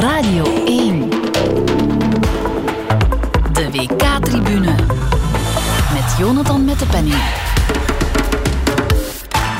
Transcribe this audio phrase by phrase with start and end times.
[0.00, 1.10] Radio 1.
[3.52, 4.74] De WK-tribune.
[5.92, 7.14] Met Jonathan met de penning.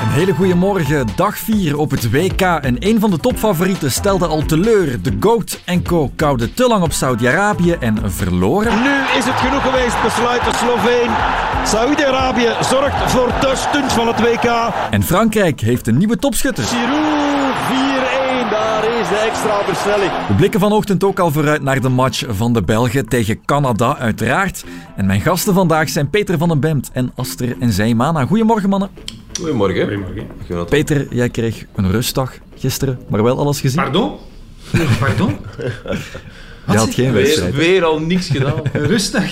[0.03, 2.41] Een hele goede morgen, dag 4 op het WK.
[2.41, 5.03] En een van de topfavorieten stelde al teleur.
[5.03, 6.11] De GOAT en Co.
[6.16, 8.82] koude te lang op Saudi-Arabië en verloren.
[8.82, 11.11] Nu is het genoeg geweest, besluit de Sloveen.
[11.64, 14.73] Saudi-Arabië zorgt voor de stunt van het WK.
[14.91, 16.64] En Frankrijk heeft een nieuwe topschutter.
[16.64, 18.18] Giroud,
[18.49, 20.11] 4-1, daar is de extra versnelling.
[20.29, 24.64] We blikken vanochtend ook al vooruit naar de match van de Belgen tegen Canada, uiteraard.
[24.96, 28.27] En mijn gasten vandaag zijn Peter van den Bemt en Aster en Zijmana.
[28.27, 28.91] Goedemorgen, mannen.
[29.39, 29.82] Goedemorgen.
[29.82, 30.67] Goedemorgen.
[30.69, 33.83] Peter, jij kreeg een rustdag gisteren, maar wel alles gezien.
[33.83, 34.12] Pardon?
[35.00, 35.39] Pardon?
[36.70, 37.53] Je had geen Weer, wedstrijd.
[37.53, 37.58] hè?
[37.58, 38.62] weer al niks gedaan.
[38.92, 39.31] Rustdag?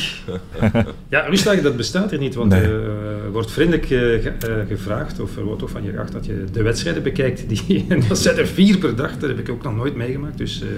[1.09, 2.61] Ja, rustdag dat bestaat er niet, want Nee.
[2.63, 6.27] er wordt vriendelijk eh, ge- eh, gevraagd, of er wordt ook van je geacht dat
[6.27, 7.49] je de wedstrijden bekijkt.
[7.49, 10.39] Die, en dat zijn er vier per dag, dat heb ik ook nog nooit meegemaakt.
[10.39, 10.69] Dus eh,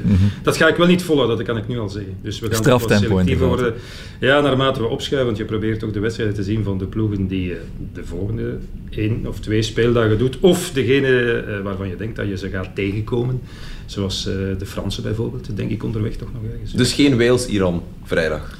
[0.43, 2.13] dat ga ik wel niet volhouden, dat kan ik nu al zeggen.
[2.23, 3.75] Dus we gaan toch wat Straftempo selectiever worden.
[4.21, 7.27] Ja, naarmate we opschuiven, want je probeert ook de wedstrijden te zien van de ploegen
[7.27, 7.59] die eh,
[7.95, 8.57] de volgende
[8.91, 10.39] één of twee speeldagen doet.
[10.41, 13.41] Of degene eh, waarvan je denkt dat je ze gaat tegenkomen.
[13.89, 16.73] Zoals eh, de Fransen bijvoorbeeld, denk ik onderweg toch nog ergens.
[16.73, 18.57] Dus geen Wales-Iran vrijdag.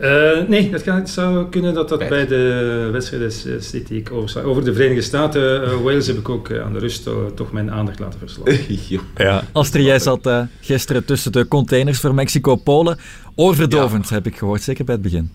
[0.00, 3.84] Eh, nee, het, kan, het zou kunnen dat dat bij de wedstrijden is, is die
[3.88, 4.42] ik oversla.
[4.42, 7.52] Over de Verenigde Staten, eh, Wales, heb ik ook eh, aan de rust eh, toch
[7.52, 8.46] mijn aandacht laten verslaan.
[9.16, 9.44] Ja.
[9.52, 12.98] Aster, jij zat eh, gisteren tussen de containers voor Mexico-Polen.
[13.34, 15.30] Oorverdovend, heb ik gehoord, zeker bij het begin.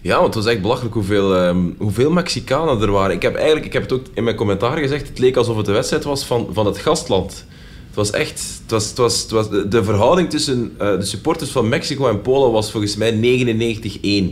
[0.00, 3.14] Ja, want het was echt belachelijk hoeveel, ehm, hoeveel Mexicanen er waren.
[3.14, 5.66] Ik heb eigenlijk, ik heb het ook in mijn commentaar gezegd, het leek alsof het
[5.66, 7.46] de wedstrijd was van, van het gastland.
[7.94, 11.50] Het was echt, het was, het was, het was, de- verhouding tussen eh, de supporters
[11.50, 13.12] van Mexico en Polen was volgens mij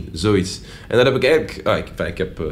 [0.07, 0.59] 99-1, zoiets.
[0.87, 2.39] En daar heb ik eigenlijk, ah, ik, ik heb...
[2.39, 2.45] eh,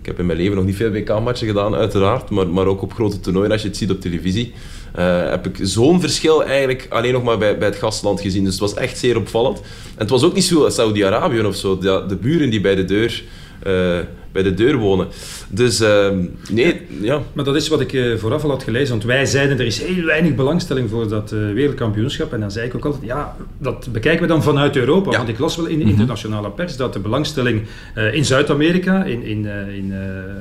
[0.00, 2.92] ik heb in mijn leven nog niet veel WK-matchen gedaan, uiteraard, maar, maar ook op
[2.92, 4.52] grote toernooien, als je het ziet op televisie,
[4.94, 8.44] eh, heb ik zo'n verschil eigenlijk alleen nog maar bij, bij het gastland gezien.
[8.44, 9.58] Dus het was echt zeer opvallend.
[9.60, 9.64] En
[9.98, 13.22] het was ook niet zo Saudi-Arabië of zo, de, de buren die bij de deur,
[14.34, 15.06] bij de deur wonen.
[15.48, 17.22] Dus ehm, nee, ja.
[17.32, 19.82] Maar dat is wat ik eh, vooraf al had gelezen, want wij zeiden er is
[19.82, 22.32] heel weinig belangstelling voor dat eh, wereldkampioenschap.
[22.32, 25.10] En dan zei ik ook altijd, ja, dat bekijken we dan vanuit Europa.
[25.10, 25.16] Ja.
[25.16, 27.62] Want ik las wel in de internationale pers dat de belangstelling
[27.94, 29.94] eh, in Zuid-Amerika, in, in, in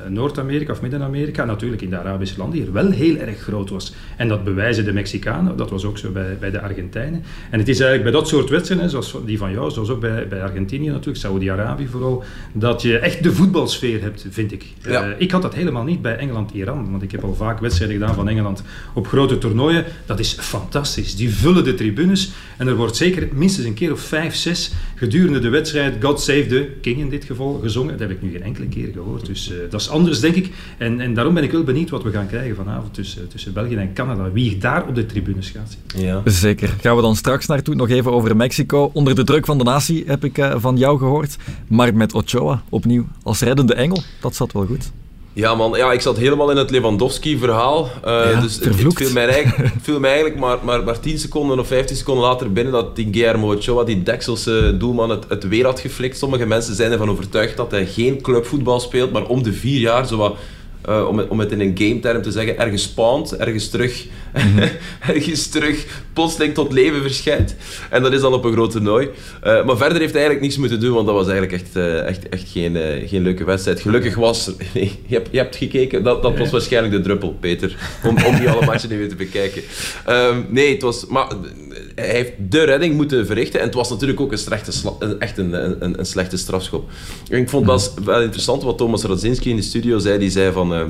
[0.08, 3.94] Noord-Amerika of Midden-Amerika, en natuurlijk in de Arabische landen hier wel heel erg groot was.
[4.18, 7.24] En dat bewijzen de Mexicanen, dat was ook zo bij, bij de Argentijnen.
[7.50, 10.28] En het is eigenlijk bij dat soort wedstrijden, zoals die van jou, zoals ook bij,
[10.28, 12.24] bij Argentinië natuurlijk, Saudi-Arabië vooral,
[12.54, 14.66] dat je echt de voetbalsfeer hebt, vind ik.
[14.84, 15.04] Ja.
[15.04, 18.16] Eh, ik had dat helemaal niet bij Engeland-Iran, want ik heb al vaak wedstrijden gedaan
[18.16, 18.64] van Engeland
[18.94, 19.86] op grote toernooien.
[20.06, 21.16] Dat is fantastisch.
[21.16, 25.40] Die vullen de tribunes en er wordt zeker minstens een keer of vijf, zes gedurende
[25.40, 27.92] de wedstrijd God Save the King in dit geval gezongen.
[27.92, 29.26] Dat heb ik nu geen enkele keer gehoord.
[29.26, 30.52] Dus eh, dat is anders, denk ik.
[30.78, 33.76] En, en daarom ben ik wel benieuwd wat we gaan krijgen vanavond tussen, tussen België
[33.76, 34.32] en Canada.
[34.32, 36.08] Wie daar op de tribunes gaat zitten.
[36.08, 36.22] ja.
[36.26, 36.74] Zeker.
[36.82, 37.76] Gaan we dan straks naartoe.
[37.76, 38.90] Nog even over Mexico.
[38.94, 41.38] Onder de druk van de natie heb ik eh, van jou gehoord.
[41.68, 44.02] Maar met Ochoa opnieuw als reddende engel.
[44.22, 44.92] Dat zat wel goed.
[45.36, 45.72] Ja, man.
[45.78, 47.90] Ja, ik zat helemaal in het Lewandowski-verhaal.
[48.06, 49.00] Ja, dus het- vervloekt.
[49.00, 51.96] het viel mij eigenlijk, het viel mij eigenlijk maar, maar, maar 10 seconden of 15
[51.98, 56.18] seconden later binnen dat die Guillermo Ochoa, die Dekselse doelman, het, het weer had geflikt.
[56.18, 60.08] Sommige mensen zijn ervan overtuigd dat hij geen clubvoetbal speelt, maar om de vier jaar,
[60.08, 60.36] zo wat,
[60.86, 64.06] eh, om, het, om het in een game-term te zeggen, ergens spawnt, ergens terug,
[65.14, 67.56] ergens terug plotseling tot leven verschijnt.
[67.90, 69.10] En dat is dan op een groot toernooi.
[69.42, 72.08] Eh, maar verder heeft hij eigenlijk niets moeten doen, want dat was eigenlijk echt, eh,
[72.08, 72.78] echt, echt geen,
[73.08, 73.82] geen leuke wedstrijd.
[73.82, 74.52] Gelukkig was...
[74.74, 77.76] Nee, je, hebt, je hebt gekeken, dat, dat was waarschijnlijk de druppel, Peter.
[78.04, 79.62] Om, om die alle matchen even te bekijken.
[80.06, 81.06] Ehm, nee, het was...
[81.06, 81.28] Maar
[81.96, 83.60] hij heeft de redding moeten verrichten.
[83.60, 84.72] En het was natuurlijk ook een, slechte
[85.20, 86.90] echt een, een, een slechte strafschop.
[87.30, 90.20] En ik vond dat wel interessant wat Thomas Radzinski in de studio zei.
[90.20, 90.74] Die zei van...
[90.74, 90.88] ehm,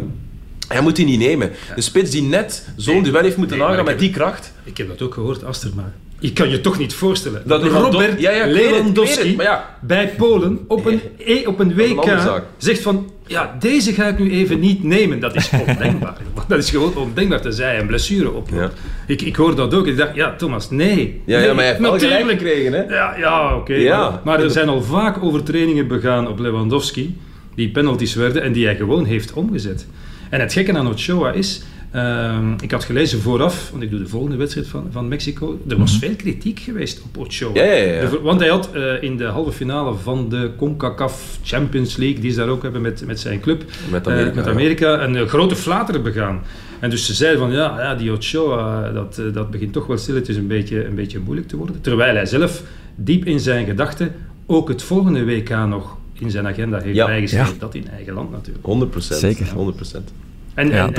[0.67, 1.51] hij moet die niet nemen.
[1.75, 3.03] De spits die net zo'n Nee.
[3.03, 4.51] duel heeft moeten Nee, aangaan ik met die kracht...
[4.63, 8.19] Ik heb dat ook gehoord, Aster, maar je kan je toch niet voorstellen Dat Robert
[8.19, 9.77] Ja, ik het, ik Lewandowski het, ja.
[9.81, 14.31] bij Polen op een, E- op een WK zegt van ja, deze ga ik nu
[14.31, 15.19] even niet nemen.
[15.19, 16.17] Dat is ondenkbaar.
[16.47, 18.79] dat is gewoon ondenkbaar tenzij hij een blessure oploopt.
[19.07, 19.87] Ik, ik hoor dat ook.
[19.87, 21.21] Ik dacht, ja Thomas, nee.
[21.25, 22.29] Ja, nee, ja, maar hij heeft natuurlijk.
[22.29, 22.95] gekregen, hè?
[22.95, 23.73] Ja, ja oké.
[23.73, 24.09] Ja.
[24.09, 27.17] maar, maar er zijn al vaak overtredingen begaan op Lewandowski,
[27.55, 29.87] die penalties werden en die hij gewoon heeft omgezet.
[30.29, 31.61] En het gekke aan Ochoa is,
[31.93, 35.77] ehm, ik had gelezen vooraf, want ik doe de volgende wedstrijd van, van Mexico, er
[35.77, 37.49] was veel kritiek geweest op Ochoa.
[37.49, 37.57] Mhm.
[37.57, 38.09] Ja, ja, ja.
[38.09, 42.31] De- want hij had eh, in de halve finale van de CONCACAF Champions League, die
[42.31, 44.51] ze daar ook hebben met, met zijn club, Met eh, Amerika, met ja.
[44.51, 46.41] Amerika een eh, grote flater begaan.
[46.79, 50.35] En dus ze zeiden van, ja, ja die Ochoa, dat, dat begint toch wel stilletjes
[50.35, 51.81] een beetje, een beetje moeilijk te worden.
[51.81, 52.63] Terwijl hij zelf
[52.95, 54.11] diep in zijn gedachten
[54.45, 57.05] ook het volgende WK nog in zijn agenda heeft Ja.
[57.05, 57.53] bijgeschreven.
[57.53, 57.59] Ja.
[57.59, 58.65] Dat in eigen land natuurlijk.
[58.65, 59.19] 100 procent.
[59.19, 59.47] Zeker.
[59.53, 60.13] 100 procent.
[60.53, 60.93] En, Ja, en,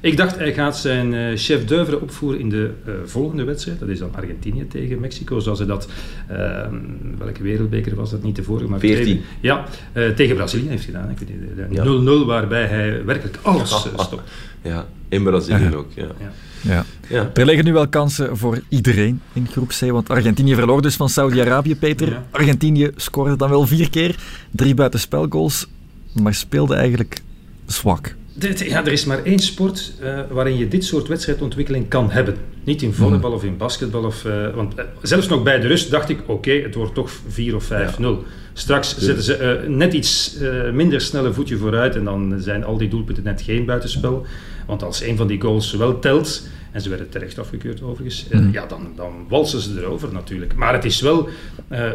[0.00, 3.78] Ik dacht, hij gaat zijn uh, chef d'oeuvre opvoeren in de uh, volgende wedstrijd.
[3.78, 5.88] Dat is dan Argentinië tegen Mexico, zoals hij dat...
[6.30, 6.36] Uh,
[7.18, 8.70] welke wereldbeker was dat niet tevoren?
[8.70, 9.22] Maar 14.
[9.40, 11.16] ja, uh, tegen Brazilië heeft gedaan.
[11.16, 12.24] 0-0, ja.
[12.24, 14.30] waarbij hij werkelijk alles stopt.
[14.62, 15.72] Ja, in Brazilië ja.
[15.72, 16.06] ook, ja.
[16.62, 16.84] Ja.
[17.08, 17.30] Ja.
[17.34, 21.08] Er liggen nu wel kansen voor iedereen in groep C, want Argentinië verloor dus van
[21.08, 22.10] Saudi-Arabië, Peter.
[22.10, 22.26] Ja.
[22.30, 24.18] Argentinië scoorde dan wel vier keer,
[24.50, 25.66] drie buitenspelgoals,
[26.12, 27.20] maar speelde eigenlijk
[27.66, 28.14] zwak.
[28.38, 32.36] Ja, er is maar één sport uh, waarin je dit soort wedstrijdontwikkeling kan hebben.
[32.64, 34.04] Niet in volleybal of in basketbal.
[34.04, 36.94] Of, uh, want uh, zelfs nog bij de rust dacht ik, oké, okay, het wordt
[36.94, 37.68] toch 4 of 5-0.
[37.68, 38.16] Ja.
[38.52, 39.04] Straks ja.
[39.04, 40.36] zetten ze net iets
[40.72, 44.26] minder snelle voetje vooruit en dan zijn al die doelpunten net geen buitenspel.
[44.66, 46.42] Want als een van die goals wel telt,
[46.72, 48.52] en ze werden terecht afgekeurd overigens, mm.
[48.52, 50.54] ja, dan, dan walsen ze erover natuurlijk.
[50.54, 51.28] Maar het is wel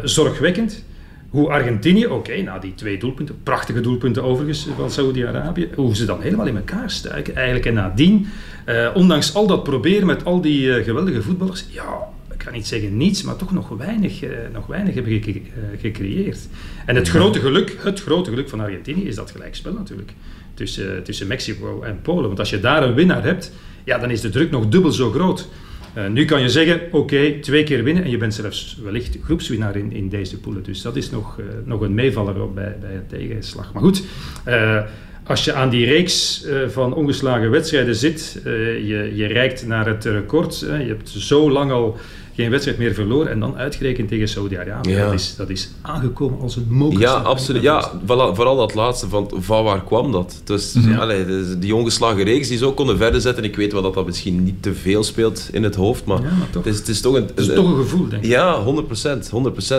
[0.02, 0.82] zorgwekkend
[1.30, 6.20] hoe Argentinië, oké, na die twee doelpunten, prachtige doelpunten overigens van Saudi-Arabië, hoe ze dan
[6.22, 7.66] helemaal in elkaar stuiken eigenlijk.
[7.66, 8.26] En nadien,
[8.68, 12.66] uh, ondanks al dat proberen met al die uh, geweldige voetballers, ja, ik kan niet
[12.66, 15.40] zeggen niets, maar toch nog weinig, uh, nog weinig hebben ge
[15.80, 16.48] gecreëerd.
[16.86, 20.12] En het grote geluk, het grote geluk van Argentinië is dat gelijkspel natuurlijk.
[20.54, 22.26] Tussen, tussen Mexico en Polen.
[22.26, 23.52] Want als je daar een winnaar hebt,
[23.84, 25.48] ja, dan is de druk nog dubbel zo groot.
[25.96, 29.76] Uh, nu kan je zeggen, oké, twee keer winnen en je bent zelfs wellicht groepswinnaar
[29.76, 30.62] in, in deze poelen.
[30.62, 33.72] Dus dat is nog, uh, nog een meevaller bij, bij een tegenslag.
[33.72, 34.02] Maar goed,
[34.48, 34.82] uh,
[35.24, 40.58] als je aan die reeks van ongeslagen wedstrijden zit, je, je reikt naar het record.
[40.58, 41.98] je hebt zo lang al
[42.36, 44.90] geen wedstrijd meer verloren en dan uitgerekend tegen Saudi-Arabië.
[44.90, 45.04] Ja.
[45.04, 47.04] Dat, is, dat is aangekomen als een mogelijk.
[47.04, 47.62] Ja, absoluut.
[47.62, 50.40] Ja, vooral dat laatste, van, van waar kwam dat?
[50.44, 50.96] Dus, ja.
[50.96, 51.24] allee,
[51.58, 54.62] die ongeslagen reeks die zo konden verder zetten, ik weet wel dat dat misschien niet
[54.62, 56.64] te veel speelt in het hoofd, maar, ja, maar toch.
[56.64, 57.26] Het, is, het is toch een...
[57.26, 58.28] Het is toch een gevoel, denk ik.
[58.28, 58.64] Ja, 100%.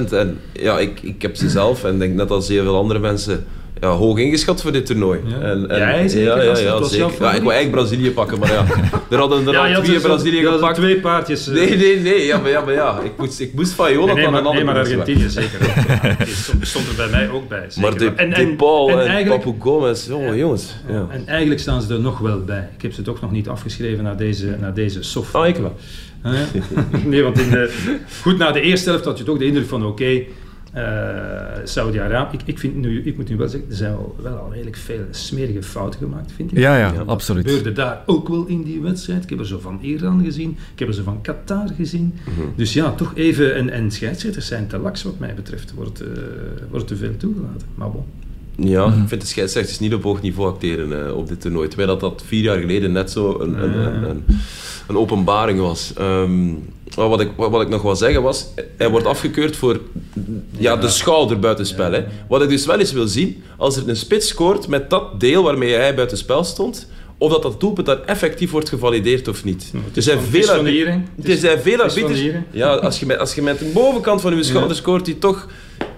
[0.07, 0.12] 100%.
[0.12, 3.45] En ja, ik, ik heb ze zelf en denk net als heel veel andere mensen
[3.79, 5.19] ja, hoog ingeschat voor dit toernooi.
[5.25, 5.39] Ja.
[5.39, 6.38] En, en, Jij zeker?
[6.38, 7.06] Ja, ja, ja, zeker.
[7.06, 8.65] ja, ik wou eigenlijk Brazilië pakken, maar ja.
[9.09, 10.75] Er hadden er ja, al twee dus Brazilië gepakt.
[10.75, 11.47] twee paardjes.
[11.47, 11.53] Uh...
[11.53, 12.25] Nee, nee, nee.
[12.25, 13.00] Ja, maar ja, maar ja.
[13.03, 15.59] Ik, moest, ik moest van Jonathan nee, nee, maar, Nee, maar Argentinië zeker
[16.62, 17.65] stond, er bij mij ook bij.
[17.68, 17.81] Zeker.
[17.81, 20.75] Maar de, en, en, de Paul en, en Papu Gomez, jongen, jongens.
[20.88, 21.07] Ja.
[21.09, 22.69] En eigenlijk staan ze er nog wel bij.
[22.75, 25.35] Ik heb ze toch nog niet afgeschreven naar deze, naar deze soft.
[25.35, 25.75] Ah, ik wel.
[27.06, 27.74] nee, want in de,
[28.21, 30.27] goed, na de eerste helft had je toch de indruk van oké, okay,
[31.63, 32.37] Saudi-Arabië.
[32.37, 34.75] Ik, ik, vind nu, ik moet nu wel zeggen, er zijn wel, wel al redelijk
[34.75, 36.57] veel smerige fouten gemaakt, vind ik.
[36.57, 37.43] Ja, ja, ja absoluut.
[37.43, 39.23] Dat gebeurde daar ook wel in die wedstrijd.
[39.23, 42.13] Ik heb er zo van Iran gezien, ik heb er zo van Qatar gezien.
[42.27, 42.53] Mm -hmm.
[42.55, 46.07] Dus ja, toch even, en, en scheidsrechters zijn te laks wat mij betreft, wordt, uh,
[46.69, 47.67] wordt te veel toegelaten.
[47.75, 48.03] Maar bon.
[48.55, 49.01] Ja, mm -hmm.
[49.01, 51.67] ik vind de scheidsrechters niet op hoog niveau acteren uh, op dit toernooi.
[51.67, 54.23] Terwijl dat, dat vier jaar geleden net zo een, een, een, een,
[54.87, 55.93] een openbaring was.
[55.99, 56.65] Um,
[56.95, 58.48] wat ik, wat ik nog wil zeggen was,
[58.78, 59.80] hij wordt afgekeurd voor
[60.57, 61.92] ja, de schouder buitenspel.
[61.92, 62.04] Hè.
[62.28, 65.44] Wat ik dus wel eens wil zien, als er een spits scoort met dat deel
[65.44, 66.88] waarmee hij buitenspel stond,
[67.18, 69.72] of dat dat doelpunt dan effectief wordt gevalideerd of niet.
[69.94, 70.95] er zijn veel arbiters.
[71.24, 72.22] Er zijn veel arbiters.
[72.51, 75.48] Ja, als je, met, als je met de bovenkant van je schouder scoort, die toch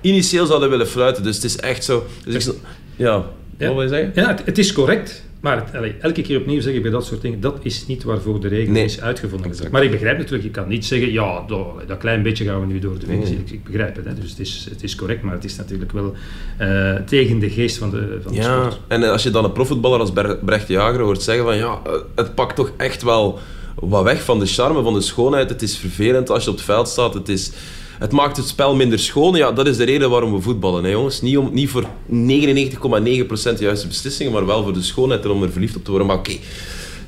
[0.01, 1.23] initieel zouden willen fluiten.
[1.23, 2.05] Dus het is echt zo.
[2.25, 2.53] Dus ik,
[2.95, 3.25] ja,
[3.57, 3.67] ja.
[3.67, 4.11] wat wil je zeggen?
[4.15, 5.23] Ja, het, het is correct.
[5.39, 8.47] Maar het, elke keer opnieuw zeggen bij dat soort dingen, dat is niet waarvoor de
[8.47, 8.83] regel nee.
[8.83, 9.49] is uitgevonden.
[9.49, 9.71] Exact.
[9.71, 12.65] Maar ik begrijp natuurlijk, je kan niet zeggen, ja, dat, dat klein beetje gaan we
[12.65, 13.07] nu door de.
[13.07, 13.21] Nee.
[13.21, 14.13] Ik, ik, begrijp het, hè.
[14.13, 16.13] dus het is, het is correct, maar het is natuurlijk wel
[16.61, 18.59] uh, tegen de geest van de, van de ja.
[18.59, 18.79] sport.
[18.87, 21.81] En als je dan een profvoetballer als Brecht Jager hoort zeggen van, ja,
[22.15, 23.39] het pakt toch echt wel
[23.75, 25.49] wat weg van de charme, van de schoonheid.
[25.49, 27.51] Het is vervelend als je op het veld staat, het is
[27.99, 29.35] het maakt het spel minder schoon.
[29.35, 31.21] Ja, dat is de reden waarom we voetballen, hè, jongens.
[31.21, 35.51] Niet, om, niet voor 99,9% juiste beslissingen, maar wel voor de schoonheid en om er
[35.51, 36.07] verliefd op te worden.
[36.07, 36.41] Maar oké, okay.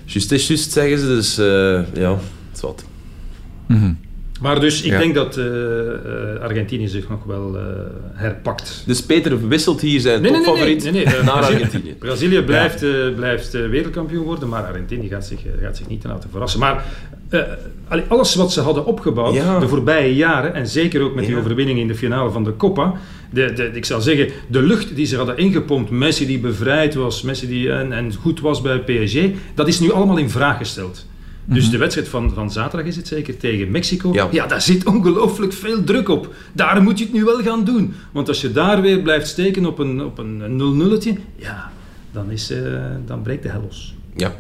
[0.05, 0.29] just
[0.71, 1.05] zeggen ze.
[1.05, 1.45] Dus uh,
[2.01, 2.83] ja, het is wat.
[3.67, 4.10] -hmm.
[4.41, 4.97] Maar dus ik ja.
[4.97, 5.45] denk dat uh,
[6.41, 7.61] Argentinië zich nog wel uh,
[8.13, 8.83] herpakt.
[8.85, 11.93] Dus Peter wisselt hier zijn nee, topfavoriet nee, nee, nee, naar Argentinië.
[11.99, 12.87] Brazilië blijft, ja.
[12.87, 16.59] uh, blijft wereldkampioen worden, maar Argentinië gaat zich, gaat zich niet laten verrassen.
[16.59, 16.85] Maar
[18.07, 19.59] alles wat ze hadden opgebouwd ja.
[19.59, 22.93] de voorbije jaren, en zeker ook met die overwinning in de finale van de Copa,
[23.29, 27.21] de, de, ik zou zeggen, de lucht die ze hadden ingepompt, Messi die bevrijd was,
[27.21, 29.19] Messi die en, en goed was bij PSG,
[29.55, 31.05] dat is nu allemaal in vraag gesteld.
[31.45, 34.13] Dus de wedstrijd van, van zaterdag is het zeker tegen Mexico.
[34.13, 36.33] Ja, ja daar zit ongelooflijk veel druk op.
[36.53, 37.93] Daar moet je het nu wel gaan doen.
[38.11, 41.71] Want als je daar weer blijft steken op een 0-0'tje, op een ja,
[42.11, 43.95] dan, is, uh, dan breekt de hel los.
[44.15, 44.33] Ja.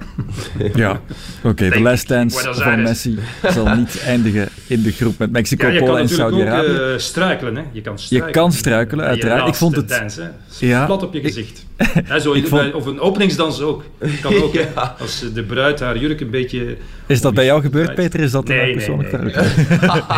[0.73, 1.49] ja, oké.
[1.49, 5.79] Okay, de last dance van Messi zal niet eindigen in de groep met Mexico, ja,
[5.79, 6.71] Polen en Saudi-Arabië.
[6.71, 7.63] Je kan uh, struikelen, hè.
[7.71, 8.33] Je kan struikelen.
[8.33, 9.47] Je kan struikelen, uiteraard.
[9.47, 9.89] Ik vond het...
[9.89, 11.65] Dance, ja, plat op je gezicht.
[12.07, 12.73] ja, zo ik vond...
[12.73, 13.83] Of een openingsdans ook.
[14.21, 14.95] Kan ook, ja.
[14.99, 16.77] Als de bruid haar jurk een beetje...
[17.05, 18.19] Is dat bij jou gebeurd, Peter?
[18.19, 19.33] Is dat nee, persoonlijk nee, nee.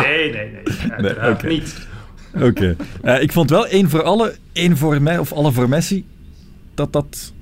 [0.02, 0.90] nee, nee, nee.
[0.90, 1.50] Uiteraard nee, okay.
[1.50, 1.86] niet.
[2.34, 2.76] Oké.
[3.02, 3.16] Okay.
[3.16, 6.06] Uh, ik vond wel één voor alle, één voor mij of alle voor Messi,
[6.74, 7.32] dat dat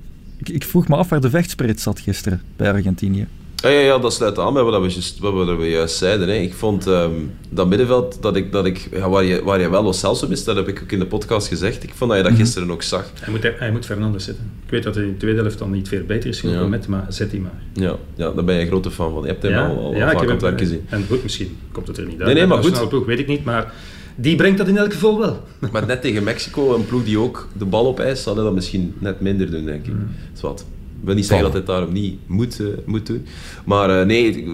[0.43, 3.27] Ik, ik vroeg me af waar de vechtspirit zat gisteren bij Argentinië.
[3.55, 6.27] Ja, ja, ja, dat sluit aan bij wat we, just, wat we, we juist zeiden.
[6.27, 6.33] Hè.
[6.35, 7.11] Ik vond ehm,
[7.49, 10.45] dat middenveld, dat ik, dat ik, ja, waar, je, waar je wel Lo Celso mist,
[10.45, 11.83] dat heb ik ook in de podcast gezegd.
[11.83, 12.41] Ik vond dat je dat Mhm.
[12.41, 13.11] gisteren ook zag.
[13.19, 14.51] Hij moet, hij moet Fernandes zetten.
[14.65, 16.67] Ik weet dat hij in de tweede helft dan niet veel beter is gelopen Ja.
[16.67, 17.61] met, maar zet hij maar.
[17.73, 19.21] Ja, ja, daar ben je een grote fan van.
[19.21, 20.85] Je hebt hem al, al vaak ik op heb het werk hem- gezien.
[20.89, 22.25] En goed, misschien komt het er niet uit.
[22.25, 22.89] Nee, nee, maar goed.
[22.89, 23.73] ploeg weet ik niet, maar
[24.15, 25.43] die brengt dat in elk geval wel.
[25.71, 28.53] Maar net tegen Mexico, een ploeg die ook de bal op ijs, zal hij dat
[28.53, 29.93] misschien net minder doen, denk ik.
[29.93, 29.99] Mm.
[29.99, 30.65] Dat is wat.
[30.99, 33.25] Ik wil niet zeggen dat hij het daarom niet moet, eh, moet doen.
[33.65, 34.47] Maar eh, nee, ik,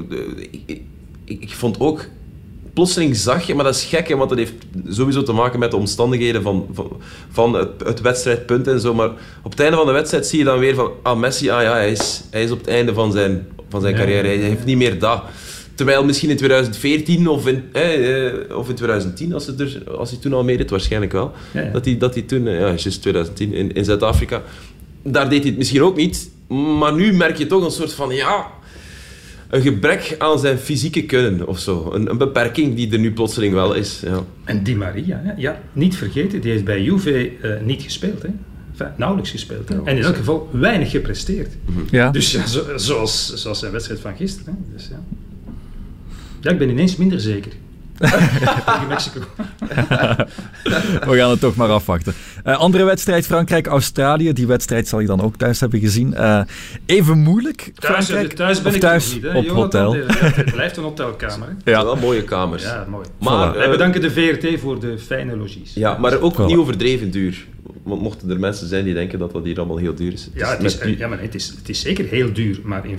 [0.65, 0.81] ik,
[1.25, 2.05] ik, ik vond ook...
[2.73, 4.53] Plotseling zag je, maar dat is gek, hè, want dat heeft
[4.87, 6.91] sowieso te maken met de omstandigheden van, van,
[7.29, 8.93] van het, het wedstrijdpunt en zo.
[8.93, 9.09] Maar
[9.43, 10.91] op het einde van de wedstrijd zie je dan weer van...
[11.03, 13.93] Ah, Messi, ah ja, hij is, hij is op het einde van zijn, van zijn
[13.93, 14.27] Ja, carrière.
[14.27, 14.47] Hij ja, ja.
[14.47, 15.23] heeft niet meer dat.
[15.79, 20.09] Terwijl misschien in 2014 of in, eh, eh, of in 2010, als, het er, als
[20.09, 21.71] hij toen al meedeed, waarschijnlijk wel, Ja, ja.
[21.71, 24.41] Dat, hij, dat hij toen, eh, ja, juist 2010 in, in Zuid-Afrika,
[25.03, 26.29] daar deed hij het misschien ook niet.
[26.79, 28.47] Maar nu merk je toch een soort van, ja,
[29.49, 31.89] een gebrek aan zijn fysieke kunnen of zo.
[31.93, 33.99] Een, een beperking die er nu plotseling wel is.
[34.05, 34.23] Ja.
[34.43, 35.31] En Di Maria, hè?
[35.37, 38.21] ja, niet vergeten, die heeft bij Juve eh, niet gespeeld.
[38.21, 38.29] Hè?
[38.71, 39.69] Enfin, nauwelijks gespeeld.
[39.69, 39.75] Hè?
[39.83, 41.53] en in elk geval weinig gepresteerd.
[41.89, 42.11] Ja.
[42.11, 44.53] Dus ja, zo- zoals, zoals zijn wedstrijd van gisteren.
[44.53, 44.73] Hè?
[44.75, 44.99] Dus, ja.
[46.41, 47.51] Ja, ik ben ineens minder zeker.
[47.99, 49.19] Tegen Mexico.
[51.09, 52.13] We gaan het toch maar afwachten.
[52.43, 54.33] Eh, andere wedstrijd, Frankrijk-Australië.
[54.33, 56.13] Die wedstrijd zal je dan ook thuis hebben gezien.
[56.13, 56.41] Eh,
[56.85, 58.33] even moeilijk, Thuis, Frankrijk?
[58.33, 59.23] thuis ben of ik thuis niet.
[59.23, 59.37] Hè?
[59.37, 60.07] op Jonathan, hotel?
[60.07, 61.47] de- Het blijft een hotelkamer.
[61.47, 61.53] Hè?
[61.53, 61.83] Het Ja.
[61.83, 62.63] wel mooie kamers.
[62.63, 63.05] Ja, mooi.
[63.19, 63.55] Maar, Voilà.
[63.55, 65.73] Wij eh, bedanken de VRT voor de fijne logies.
[65.73, 66.45] ja, maar ook Voilà.
[66.45, 67.45] niet overdreven duur.
[67.83, 70.23] Want mochten er mensen zijn die denken dat dat hier allemaal heel duur is.
[70.25, 72.59] Het Ja, het met is, ja maar nee, het, is, het is zeker heel duur,
[72.63, 72.97] maar in,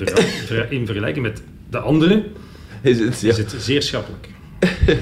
[0.71, 2.25] in vergelijking met de andere
[2.83, 3.29] is het, ja.
[3.29, 4.29] is het zeer schappelijk.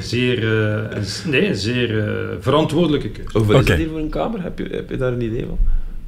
[0.01, 3.39] Zeer, eh, s- nee, een zeer eh, verantwoordelijke keuze.
[3.39, 4.43] Hoeveel is dat hier voor een kamer?
[4.43, 5.59] Heb je, heb je daar een idee van?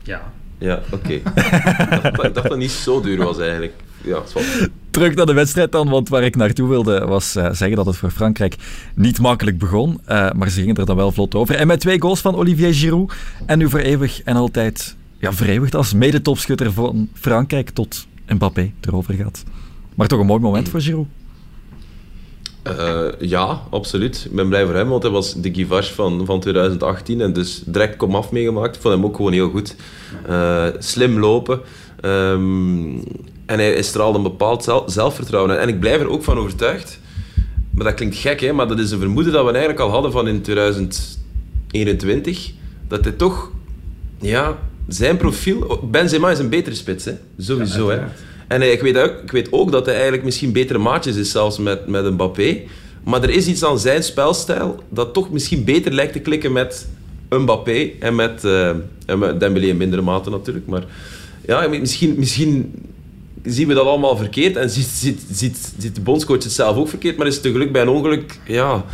[0.03, 0.33] Ja.
[0.59, 1.13] Ja, oké.
[1.13, 3.73] ik, dacht, dat- ik dacht dat het niet zo duur was eigenlijk.
[4.05, 7.77] Ja, het Terug naar de wedstrijd dan, want waar ik naartoe wilde was eh, zeggen
[7.77, 8.55] dat het voor Frankrijk
[8.95, 10.01] niet makkelijk begon.
[10.05, 11.55] eh, maar ze gingen er dan wel vlot over.
[11.55, 13.13] En met twee goals van Olivier Giroud.
[13.47, 19.15] En nu voor eeuwig en altijd ja, vereeuwigd als medetopschutter van Frankrijk tot Mbappé erover
[19.15, 19.45] gaat.
[19.95, 21.07] Maar toch een mooi moment voor Giroud.
[22.63, 24.25] Eh, ja, absoluut.
[24.31, 27.63] Ik ben blij voor hem, want hij was de Givars van, van 2018 en dus
[27.67, 28.77] direct komaf meegemaakt.
[28.77, 29.77] Ik vond hem ook gewoon heel goed.
[30.27, 31.61] Eh, slim lopen.
[32.01, 32.89] Ehm,
[33.47, 35.61] en hij, straalde een bepaald zel- zelfvertrouwen.
[35.61, 37.01] En ik blijf er ook van overtuigd.
[37.71, 40.13] Maar dat klinkt gek, hè, maar dat is een vermoeden dat we eigenlijk al hadden
[40.13, 42.51] van in 2021.
[42.89, 43.51] Dat hij toch,
[44.21, 45.89] ja, zijn profiel...
[45.91, 47.13] Benzema is een betere spits, hè.
[47.39, 47.99] Sowieso, hè.
[48.51, 51.31] En hij- ik weet, ook, ik weet ook dat hij eigenlijk misschien betere maatjes is
[51.31, 52.61] zelfs met, met Mbappé.
[53.05, 56.89] Maar er is iets aan zijn spelstijl dat toch misschien beter lijkt te klikken met
[57.29, 58.69] Mbappé en met, eh
[59.07, 60.67] en met Dembélé in mindere mate natuurlijk.
[60.67, 60.85] Maar
[61.47, 62.73] ja, misschien, misschien
[63.45, 66.89] zien we dat allemaal verkeerd en ziet, ziet, ziet, ziet de bondscoach het zelf ook
[66.89, 67.17] verkeerd.
[67.17, 68.85] Maar is het geluk bij een ongeluk ja,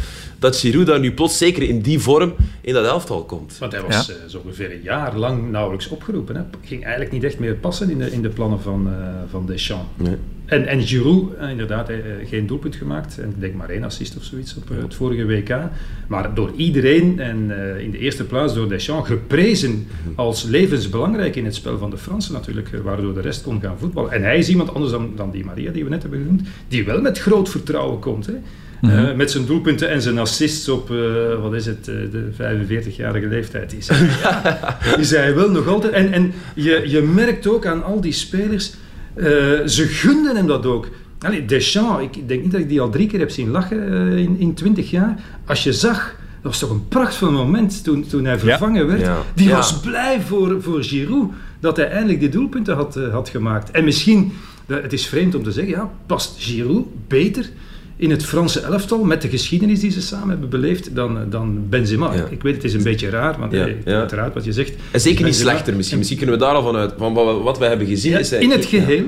[0.47, 3.59] dat Giroud daar nu plots zeker in die vorm in dat elftal komt.
[3.59, 6.37] Want hij was eh, zo ongeveer een jaar lang nauwelijks opgeroepen.
[6.37, 6.43] Hè.
[6.63, 9.87] Ging eigenlijk niet echt meer passen in de, in de plannen van, eh, van Deschamps.
[9.97, 10.17] Nee.
[10.47, 11.91] En, en Giroud, eh, inderdaad,
[12.25, 13.19] geen doelpunt gemaakt.
[13.19, 15.59] En ik denk maar één assist of zoiets op het vorige WK.
[16.07, 21.45] Maar door iedereen, en eh, in de eerste plaats door Deschamps, geprezen als levensbelangrijk in
[21.45, 22.69] het spel van de Fransen natuurlijk.
[22.83, 24.13] Waardoor de rest kon gaan voetballen.
[24.13, 26.85] En hij is iemand anders dan, dan die Maria, die we net hebben genoemd, die
[26.85, 28.27] wel met groot vertrouwen komt.
[28.27, 28.35] Hè.
[28.83, 30.97] Eh, met zijn doelpunten en zijn assists op, eh,
[31.43, 33.73] wat is het, eh, de 45-jarige leeftijd.
[33.79, 35.93] Is hij, ja, is hij wel nog altijd.
[35.93, 38.73] En, en je, je merkt ook aan al die spelers,
[39.15, 39.25] eh,
[39.67, 40.89] ze gunden hem dat ook.
[41.21, 44.17] Allee, Deschamps, ik denk niet dat ik die al drie keer heb zien lachen eh,
[44.19, 45.21] in, in 20 jaar.
[45.47, 49.01] Als je zag, dat was toch een prachtvol moment toen, toen hij vervangen werd.
[49.01, 49.17] Ja.
[49.35, 49.57] Die Ja.
[49.57, 51.31] was blij voor, voor Giroud
[51.61, 53.71] dat hij eindelijk die doelpunten had, had gemaakt.
[53.71, 54.33] En misschien,
[54.67, 57.51] het is vreemd om te zeggen, ja, past Giroud beter
[57.97, 62.15] in het Franse elftal met de geschiedenis die ze samen hebben beleefd dan, dan Benzema.
[62.15, 62.27] Ja.
[62.31, 63.99] Ik weet, het is een beetje raar, want Ja, eh, ja.
[63.99, 64.73] uiteraard wat je zegt.
[64.91, 65.99] En zeker niet slechter misschien.
[65.99, 66.93] Misschien kunnen we daar al van uit.
[66.99, 69.05] Van wat we hebben gezien is in het geheel.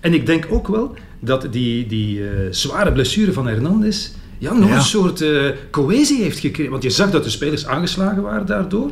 [0.00, 4.70] En ik denk ook wel dat die, die eh, zware blessure van Hernandez ja, nog
[4.70, 5.30] een soort eh,
[5.70, 6.70] cohesie heeft gekregen.
[6.70, 8.90] Want je zag dat de spelers aangeslagen waren daardoor.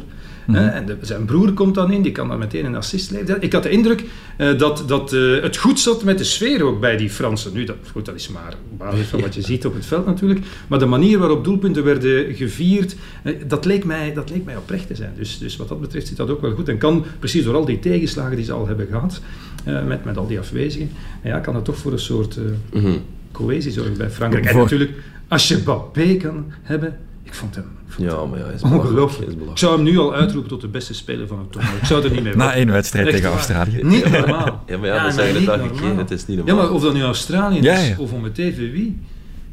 [0.50, 3.42] Hè, en de- zijn broer komt dan in, die kan dan meteen een assist leveren.
[3.42, 4.04] Ik had de indruk
[4.36, 7.52] eh, dat, dat eh, het goed zat met de sfeer ook bij die Fransen.
[7.52, 10.06] Nu, dat, goed, dat is maar op basis van wat je ziet op het veld
[10.06, 10.40] natuurlijk.
[10.68, 14.86] Maar de manier waarop doelpunten werden gevierd, eh, dat, leek mij, dat leek mij oprecht
[14.86, 15.12] te zijn.
[15.16, 16.68] Dus, dus wat dat betreft zit dat ook wel goed.
[16.68, 19.20] En kan precies door al die tegenslagen die ze al hebben gehad,
[19.64, 20.90] eh, met, met al die afwezigen,
[21.24, 22.38] ja, kan het toch voor een soort
[22.72, 22.92] Mhm.
[23.32, 24.44] cohesie zorgen bij Frankrijk.
[24.46, 24.90] En natuurlijk,
[25.28, 28.60] als je Mbappé kan hebben, Ik vond hem ik vond Ja, maar ja, hij is
[28.62, 28.84] belachelijk.
[28.90, 29.30] ongelooflijk.
[29.30, 31.76] Is Ik zou hem nu al uitroepen tot de beste speler van het toernooi.
[31.76, 33.30] Ik zou er niet mee Na één wedstrijd tegen.
[33.30, 33.78] Australië.
[33.82, 34.62] Niet normaal.
[34.66, 35.90] Ja, maar ja, we zeggen niet het elke normaal.
[35.90, 36.64] keer, het is niet Ja, normaal.
[36.64, 37.94] maar of dat nu Australië Ja, is ja.
[37.98, 39.00] of om het even wie.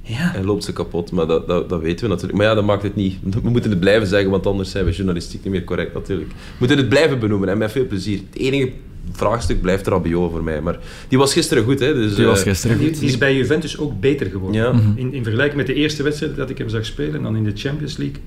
[0.02, 0.16] Ja.
[0.32, 2.38] Hij loopt ze kapot, maar dat, dat, dat weten we natuurlijk.
[2.38, 3.18] Maar ja, dat maakt het niet.
[3.44, 6.30] We moeten het blijven zeggen, want anders zijn we journalistiek niet meer correct natuurlijk.
[6.30, 8.20] We moeten het blijven benoemen en met veel plezier.
[8.30, 8.72] Het enige
[9.12, 10.62] vraagstuk blijft Rabiot voor mij.
[10.62, 10.78] Maar
[11.08, 11.94] die was gisteren goed, hè.
[11.94, 13.00] Dus, Die was eh, gisteren goed.
[13.00, 14.62] die is bij Juventus ook beter geworden.
[14.62, 14.74] Ja.
[14.96, 17.44] In, in vergelijking met de eerste wedstrijd dat ik hem zag spelen, en dan in
[17.44, 18.18] de Champions League,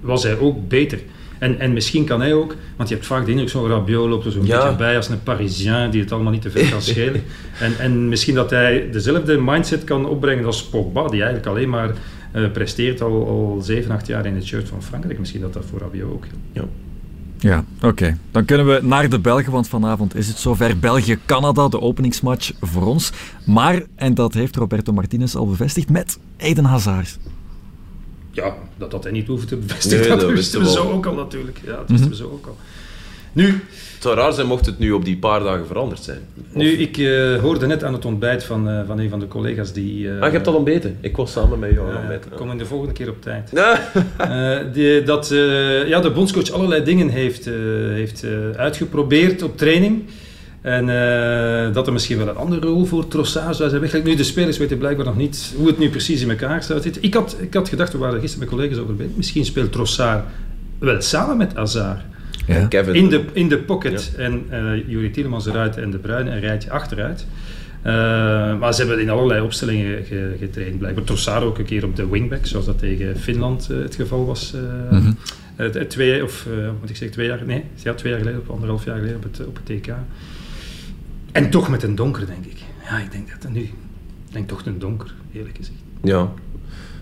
[0.00, 0.98] was hij ook beter.
[1.38, 4.24] En, en misschien kan hij ook, want je hebt vaak de indruk, zo'n Rabiot loopt
[4.26, 4.62] er zo'n Ja.
[4.62, 7.22] beetje bij als een Parisien die het allemaal niet te veel kan schelen.
[7.60, 11.92] en, en misschien dat hij dezelfde mindset kan opbrengen als Pogba, die eigenlijk alleen maar
[12.32, 15.18] eh, presteert al, al 7, 8 jaar in het shirt van Frankrijk.
[15.18, 16.64] Misschien dat dat voor Rabiot ook ja.
[17.38, 18.18] Ja, oké.
[18.30, 20.78] Dan kunnen we naar de Belgen, want vanavond is het zover.
[20.78, 23.12] België-Canada, de openingsmatch voor ons.
[23.46, 27.18] Maar, en dat heeft Roberto Martinez al bevestigd, met Eden Hazard.
[28.30, 29.98] Ja, dat had hij niet hoeven te bevestigen.
[29.98, 31.60] Nee, dat, dat wisten we zo ook al natuurlijk.
[31.64, 32.56] Ja, dat wisten we zo ook al.
[33.32, 36.18] Nu, Het zou raar zijn mocht het nu op die paar dagen veranderd zijn.
[36.38, 39.28] Of- Nu, ik eh, hoorde net aan het ontbijt van, eh, van een van de
[39.28, 40.08] collega's die...
[40.10, 40.96] eh, Ah, je hebt al ontbeten.
[41.00, 42.30] Ik was samen met jou aan ontbijten.
[42.36, 43.50] kom in de volgende keer op tijd.
[44.74, 45.28] Die, dat
[45.86, 47.44] ja, de bondscoach allerlei dingen heeft,
[47.92, 48.24] heeft
[48.56, 50.02] uitgeprobeerd op training.
[50.60, 50.86] En
[51.72, 54.06] dat er misschien wel een andere rol voor Trossard zou zijn weggelegd.
[54.08, 57.02] Nu, de spelers weten blijkbaar nog niet hoe het nu precies in elkaar zou zitten.
[57.02, 59.72] Ik had, ik had gedacht, we waren er gisteren met collega's over bezig, misschien speelt
[59.72, 60.24] Trossard
[60.78, 62.00] wel samen met Hazard.
[62.48, 62.66] Ja.
[62.66, 62.94] Kevin.
[62.94, 64.14] In de, in de pocket.
[64.16, 67.26] En eh Juri Tielemans eruit en De Bruyne een rijtje achteruit.
[67.82, 67.92] Eh,
[68.58, 70.78] maar ze hebben in allerlei opstellingen ge- getraind.
[70.78, 74.26] Blijkbaar Trossard ook een keer op de wingback, zoals dat tegen Finland eh, het geval
[74.26, 74.54] was.
[74.54, 75.12] eh, Mhm.
[75.56, 78.40] eh, twee, of eh, wat moet ik zeggen, twee jaar, nee, ja, twee jaar geleden,
[78.40, 79.92] of anderhalf jaar geleden op het, op het TK.
[81.32, 82.56] En toch met een donker, denk ik.
[82.84, 83.60] Ja, ik denk dat dat nu.
[83.60, 83.72] Ik
[84.32, 85.78] denk toch een donker, eerlijk gezegd.
[86.02, 86.32] Ja.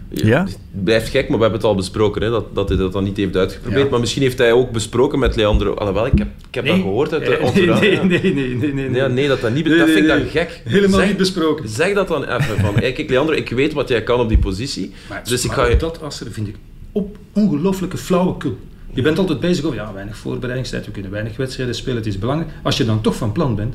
[0.09, 0.45] Ja?
[0.45, 3.05] Het blijft gek, maar we hebben het al besproken, hè, dat, dat hij dat dan
[3.05, 3.83] niet heeft uitgeprobeerd.
[3.85, 3.91] Ja.
[3.91, 5.75] Maar misschien heeft hij ook besproken met Leandro.
[5.75, 8.89] Alhoewel, ik heb, ik heb dat gehoord uit de entourage, nee, nee, nee, nee, nee,
[8.89, 9.09] nee.
[9.09, 9.67] Nee, dat dat niet...
[9.67, 10.23] Nee, dat nee, vind ik nee.
[10.23, 10.63] dan gek.
[10.65, 11.69] Helemaal Zeg- niet besproken.
[11.69, 14.39] Zeg dat dan even van, hey, kijk Leandro, ik weet wat jij kan op die
[14.39, 15.77] positie, Maar, dus ik maar ga je...
[15.77, 16.55] dat Asser vind ik
[16.93, 18.59] op ongelooflijke flauwekul.
[18.93, 22.19] Je bent altijd bezig over, ja, weinig voorbereidingstijd, we kunnen weinig wedstrijden spelen, het is
[22.19, 22.51] belangrijk.
[22.63, 23.75] Als je dan toch van plan bent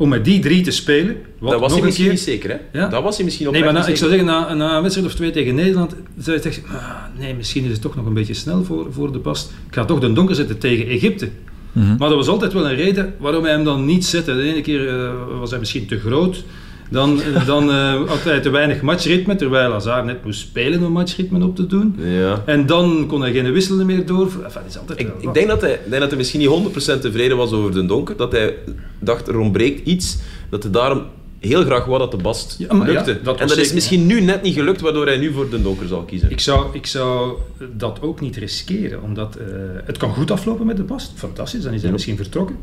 [0.00, 2.14] om met die drie te spelen, wat Dat was nog hij misschien keer...
[2.14, 2.78] niet zeker, hè?
[2.78, 2.88] Ja.
[2.88, 5.08] Dat was hij misschien Nee, oprecht maar na, ik zou zeggen, na, na een wedstrijd
[5.08, 8.14] of twee tegen Nederland, zou je zeggen, ah, nee, misschien is het toch nog een
[8.14, 9.52] beetje snel voor, voor de past.
[9.68, 11.28] Ik ga toch de donker zetten tegen Egypte.
[11.72, 11.96] Mhm.
[11.98, 14.34] Maar er was altijd wel een reden waarom hij hem dan niet zette.
[14.34, 16.44] De ene keer eh, was hij misschien te groot.
[16.90, 20.92] Dan, eh, dan eh, had hij te weinig matchritme, terwijl Hazard net moest spelen om
[20.92, 21.96] matchritme op te doen.
[21.98, 22.42] Ja.
[22.46, 24.30] En dan kon hij geen wisselen meer door.
[24.44, 27.36] Enfin, is altijd Ik, denk dat, hij, ik denk dat hij misschien niet 100% tevreden
[27.36, 28.16] was over de donker.
[28.16, 28.54] Dat hij
[29.00, 30.18] dacht, er ontbreekt iets.
[30.50, 31.02] Dat hij daarom
[31.38, 33.12] heel graag wou dat de bast Ja, maar ja, lukte.
[33.22, 35.62] dat was en dat is misschien nu net niet gelukt, waardoor hij nu voor de
[35.62, 36.30] donker zal kiezen.
[36.30, 37.36] Ik zou, ik zou
[37.76, 39.44] dat ook niet riskeren, omdat eh,
[39.84, 41.12] het kan goed aflopen met de Bast.
[41.14, 41.92] Fantastisch, dan is hij Ja.
[41.92, 42.56] misschien vertrokken.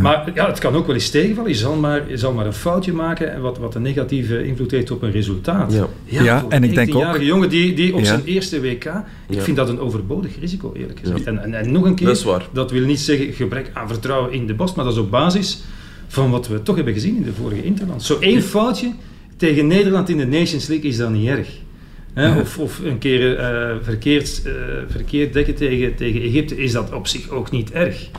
[0.00, 1.50] Maar ja, het kan ook wel eens tegenvallen.
[1.50, 4.70] Je zal maar, je zal maar een foutje maken en wat, wat een negatieve invloed
[4.70, 5.72] heeft op een resultaat.
[6.04, 6.44] Ja.
[6.48, 8.04] En ik denk een 19-jarige ook- jongen die, die op Ja.
[8.06, 8.84] zijn eerste WK, ik
[9.28, 9.40] Ja.
[9.40, 11.18] vind dat een overbodig risico eerlijk gezegd.
[11.18, 11.26] Ja.
[11.26, 14.46] En, en, en nog een keer, Dat dat wil niet zeggen gebrek aan vertrouwen in
[14.46, 15.58] de Bast, maar dat is op basis
[16.06, 18.02] van wat we toch hebben gezien in de vorige Interland.
[18.02, 18.92] Zo één foutje
[19.36, 21.48] tegen Nederland in de Nations League is dan niet erg.
[22.12, 22.40] Hè?
[22.40, 24.52] Of, of een keer eh, verkeerd, eh,
[24.88, 28.10] verkeerd dekken tegen, tegen Egypte is dat op zich ook niet erg.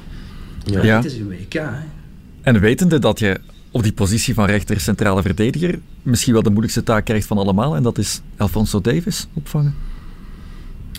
[0.63, 0.83] Ja.
[0.83, 0.95] Ja.
[0.95, 1.53] Het is een WK.
[1.53, 1.85] Hè?
[2.41, 3.39] En wetende dat je
[3.71, 7.75] op die positie van rechter centrale verdediger misschien wel de moeilijkste taak krijgt van allemaal,
[7.75, 9.75] en dat is Alfonso Davis opvangen.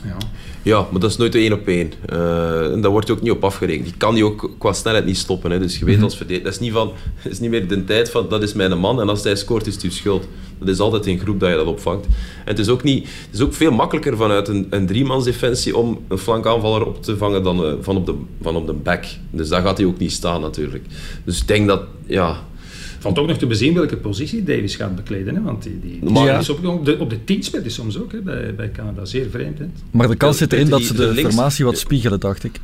[0.05, 0.17] Ja.
[0.63, 1.93] Ja, maar dat is nooit de één op één.
[2.07, 3.85] Eh, en daar wordt je ook niet op afgerekend.
[3.85, 5.51] Die kan die ook qua snelheid niet stoppen.
[5.51, 5.59] Hè.
[5.59, 6.05] Dus je weet Mhm.
[6.05, 8.53] als verdediger, dat is niet van, dat is niet meer de tijd van, dat is
[8.53, 10.29] mijn man en als hij scoort is het uw schuld.
[10.59, 12.07] Dat is altijd in groep dat je dat opvangt.
[12.07, 12.13] En
[12.45, 16.19] het is ook, niet, het is ook veel makkelijker vanuit een, een driemansdefensie om een
[16.19, 19.05] flankaanvaller op te vangen dan eh, van, op de, van op de back.
[19.31, 20.85] Dus daar gaat hij ook niet staan natuurlijk.
[21.25, 22.47] Dus ik denk dat, ja...
[22.99, 25.35] Valt ook nog te bezien welke positie Davis gaat bekleden.
[25.35, 25.43] Hè?
[25.43, 27.99] Want die, die, die Maar- is op, op de, op de 10 speelt hij soms
[27.99, 28.21] ook hè?
[28.21, 29.05] Bij, bij Canada.
[29.05, 29.59] Zeer vreemd.
[29.59, 29.65] Hè?
[29.91, 32.61] Maar de kans zit erin dat ze de de links- formatie wat spiegelen, dacht ik.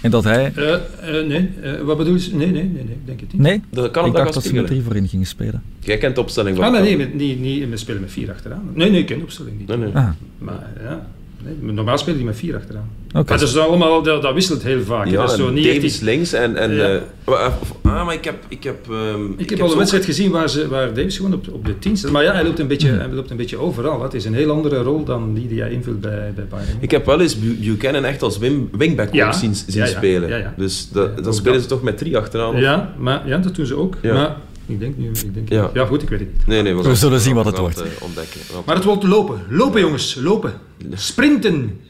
[0.00, 0.52] En dat hij...
[0.56, 2.28] Eh, eh, nee, eh, wat bedoel je?
[2.32, 3.42] Nee, nee, nee, nee, ik denk het niet.
[3.42, 5.62] Nee, Dat kan ik dacht dat ze met drie voorin gingen spelen.
[5.80, 8.70] Jij kent de opstelling van Ah, maar nee, niet, niet, we spelen met vier achteraan.
[8.74, 9.68] Nee, nee, ik ken de opstelling niet.
[9.68, 9.92] Nee, nee.
[9.92, 10.98] Ah, Maar ja, nee,
[11.60, 12.88] normaal spelen die met vier achteraan.
[13.08, 13.28] oké.
[13.28, 15.06] Maar dat, is allemaal, dat, dat wisselt heel vaak.
[15.06, 16.56] Ja, dat is zo niet Davis iets- links en...
[16.56, 16.94] en Ja.
[16.94, 18.34] eh, of- ah, maar ik heb...
[18.48, 21.48] Ik heb, ehm, Ik heb al een wedstrijd gezien waar, ze, waar Davis gewoon op,
[21.52, 22.10] op de 10 staat.
[22.10, 24.02] Maar ja, hij loopt, een beetje, hij loopt een beetje overal.
[24.02, 26.76] Het is een heel andere rol dan die die hij invult bij, bij Bayern.
[26.80, 29.32] Ik heb wel eens Bu- Buchanan echt als wing, wingback Ja.
[29.32, 29.90] zien, zien Ja, ja.
[29.96, 30.28] spelen.
[30.28, 30.54] Ja, ja.
[30.56, 31.62] Dus dat, Ja, dan spelen dat.
[31.62, 32.54] ze toch met drie achteraan.
[32.54, 33.96] of- Ja, maar, ja, dat doen ze ook.
[34.02, 34.12] Ja.
[34.14, 35.70] Maar Ik denk nu, ik denk Ja.
[35.74, 35.84] ja.
[35.86, 36.46] goed, ik weet het niet.
[36.46, 37.80] Nee, nee, We zullen zien wat het wordt.
[37.80, 38.40] eh, ontdekken.
[38.66, 39.40] Maar het wordt lopen.
[39.48, 40.14] Lopen, jongens.
[40.14, 40.52] Lopen.
[40.94, 41.80] Sprinten.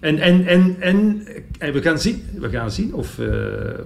[0.00, 1.26] En, en, en, en,
[1.58, 3.26] en we, gaan zien, we gaan zien of, eh,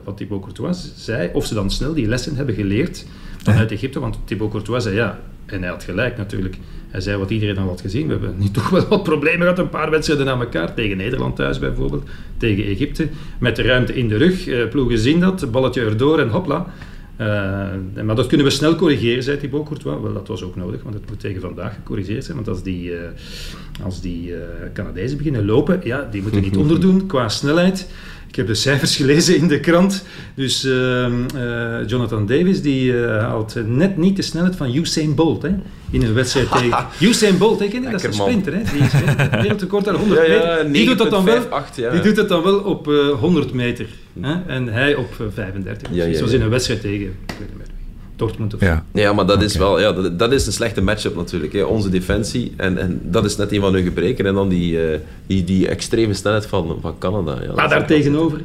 [0.05, 3.07] wat Thibaut Courtois zei, of ze dan snel die lessen hebben geleerd
[3.43, 4.01] vanuit Egypte.
[4.01, 6.57] Want Thibaut Courtois zei ja, en hij had gelijk natuurlijk.
[6.89, 8.07] Hij zei wat iedereen al had gezien.
[8.07, 9.59] We hebben nu toch wel wat problemen gehad.
[9.59, 10.75] Een paar wedstrijden aan elkaar.
[10.75, 12.09] Tegen Nederland thuis bijvoorbeeld.
[12.37, 13.09] Tegen Egypte.
[13.39, 14.47] Met de ruimte in de rug.
[14.47, 15.51] Eh, ploegen zien dat.
[15.51, 16.67] Balletje erdoor en hopla.
[17.19, 20.01] Eh, maar dat kunnen we snel corrigeren, zei Thibaut Courtois.
[20.03, 22.37] Wel, dat was ook nodig, want het moet tegen vandaag gecorrigeerd zijn.
[22.37, 23.09] Want als die, eh,
[23.83, 24.41] als die eh,
[24.73, 27.89] Canadezen beginnen lopen, ja, die moeten niet onderdoen qua snelheid.
[28.29, 30.05] Ik heb de cijfers gelezen in de krant.
[30.35, 35.43] Dus ehm, eh, Jonathan Davis die eh, haalt net niet de snelheid van Usain Bolt
[35.43, 35.55] hè,
[35.91, 36.87] in een wedstrijd tegen...
[37.09, 38.53] Usain Bolt, hè, ken dat is een sprinter.
[38.53, 38.63] Hè?
[38.73, 38.93] Die is
[39.31, 40.73] wereldrecord daar 100 Ja, ja, meter.
[40.73, 41.91] Die doet dat dan wel, 9,58, ja.
[41.91, 43.87] die doet dat dan wel op eh, 100 meter.
[44.21, 44.35] Hè?
[44.47, 45.89] En hij op eh, 35.
[45.91, 46.37] Ja, ja, Zoals ja.
[46.37, 47.78] in een wedstrijd tegen ik weet niet meer.
[48.19, 48.85] Dortmund of Ja.
[48.93, 51.53] Ja, maar dat is wel ja, dat, dat is een slechte matchup natuurlijk.
[51.53, 51.63] Hè.
[51.63, 54.27] Onze defensie, en, en dat is net een van hun gebreken.
[54.27, 57.31] En dan die, eh, die, die extreme snelheid van, van Canada.
[57.43, 58.41] Ja, Maar is daar ook tegenover,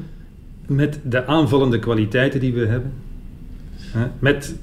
[0.68, 2.92] met de aanvallende kwaliteiten die we hebben,
[3.92, 4.56] hè, met,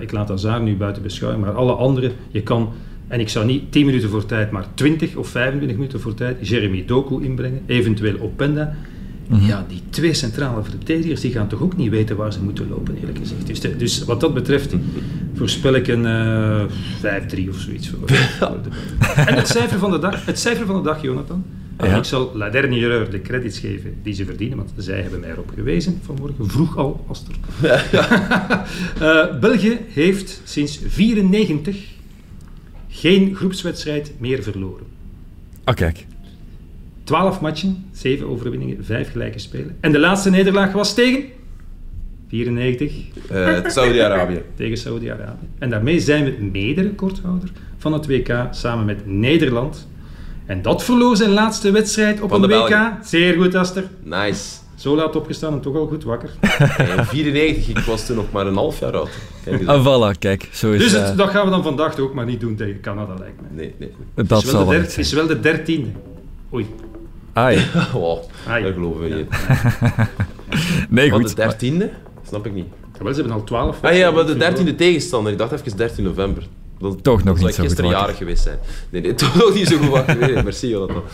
[0.00, 2.72] ik laat Hazard nu buiten beschouwing, maar alle anderen, je kan,
[3.08, 6.48] en ik zou niet 10 minuten voor tijd, maar 20 of 25 minuten voor tijd
[6.48, 8.76] Jeremy Doku inbrengen, eventueel Openda.
[9.28, 12.96] Ja, die twee centrale verdedigers die gaan toch ook niet weten waar ze moeten lopen,
[12.96, 13.46] eerlijk gezegd.
[13.46, 14.74] Dus, de- dus wat dat betreft
[15.34, 16.64] voorspel ik een eh
[17.00, 17.88] 5-3 of zoiets.
[17.88, 18.08] Voor,
[18.38, 21.44] voor de- en het cijfer van de dag, het cijfer van de dag, Jonathan.
[21.78, 21.96] Ja.
[21.96, 25.50] Ik zal La Dernière de credits geven die ze verdienen, want zij hebben mij erop
[25.54, 27.34] gewezen vanmorgen, vroeg al, als er.
[29.00, 31.76] Eh, België heeft sinds 94
[32.88, 34.86] geen groepswedstrijd meer verloren.
[35.64, 36.06] Ah, kijk.
[37.04, 39.76] 12 matchen, 7 overwinningen, 5 gelijke spelen.
[39.80, 41.24] En de laatste nederlaag was tegen
[42.28, 42.92] 94
[43.30, 44.42] Eh, Saudi-Arabië.
[44.56, 45.46] tegen Saudi-Arabië.
[45.58, 49.88] En daarmee zijn we mede-recordhouder van het WK samen met Nederland.
[50.46, 52.68] En dat verloor zijn laatste wedstrijd op Van een de WK.
[52.68, 52.98] Belgen.
[53.02, 53.84] Zeer goed, Aster.
[54.02, 54.62] Nice.
[54.74, 56.30] Zo laat opgestaan en toch al goed wakker.
[56.96, 59.10] In 94, ik was toen nog maar een half jaar oud.
[59.66, 60.48] Ah, voilà, kijk.
[60.52, 63.14] Zo is Dus eh, dat gaan we dan vandaag ook maar niet doen tegen Canada,
[63.18, 63.46] lijkt me.
[63.50, 63.92] Nee, nee.
[64.14, 65.88] Dat Het is zal wel, wel de is wel de dertiende.
[66.54, 66.66] Oei.
[67.34, 67.50] Ja.
[67.92, 68.60] Wow, ja.
[68.60, 69.16] dat geloven we Ja.
[69.16, 69.26] niet.
[70.88, 71.28] Nee, Wat, goed.
[71.28, 71.90] de dertiende?
[72.26, 72.66] Snap ik niet.
[72.98, 73.78] Jawel, ze hebben al twaalf.
[73.82, 75.32] Ah ja, maar de dertiende tegenstander.
[75.32, 76.42] Ik dacht even 13 november.
[76.84, 78.58] Dat, Toch nog dat zou niet zo ik goed gisteren jarig geweest zijn.
[78.90, 80.16] Nee, nee, toch nog niet zo goed wakker.
[80.16, 81.02] Nee, merci Jonathan.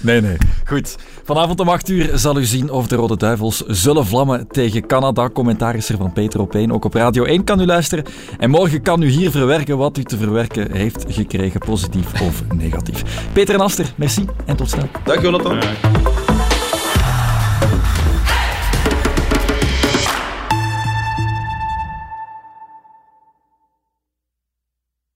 [0.00, 0.36] Nee, nee.
[0.64, 0.96] Goed.
[1.24, 5.28] Vanavond om 8 uur zal u zien of de Rode Duivels zullen vlammen tegen Canada.
[5.28, 6.72] Commentaar is er van Peter op 1.
[6.72, 8.04] Ook op Radio 1 kan u luisteren.
[8.38, 13.02] En morgen kan u hier verwerken wat u te verwerken heeft gekregen, positief of negatief.
[13.32, 14.88] Peter en Aster, merci en tot snel.
[15.04, 15.56] Dag Jonathan.
[15.56, 16.27] Ja.